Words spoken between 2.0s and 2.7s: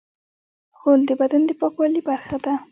برخه ده.